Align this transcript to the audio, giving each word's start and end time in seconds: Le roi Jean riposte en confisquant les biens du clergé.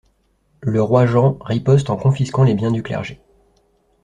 Le 0.61 0.81
roi 0.81 1.05
Jean 1.05 1.37
riposte 1.41 1.91
en 1.91 1.95
confisquant 1.95 2.41
les 2.43 2.55
biens 2.55 2.71
du 2.71 2.81
clergé. 2.81 3.21